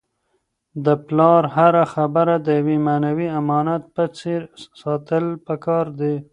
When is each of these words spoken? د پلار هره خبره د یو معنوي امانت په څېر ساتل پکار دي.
د 0.85 0.87
پلار 1.05 1.43
هره 1.55 1.83
خبره 1.93 2.35
د 2.47 2.47
یو 2.59 2.67
معنوي 2.87 3.27
امانت 3.41 3.83
په 3.95 4.03
څېر 4.17 4.41
ساتل 4.81 5.25
پکار 5.47 5.85
دي. 5.99 6.15